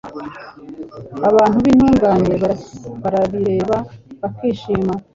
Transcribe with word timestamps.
Abantu 1.29 1.57
b’intungane 1.63 2.33
barabireba 3.01 3.77
bakishima 4.19 4.93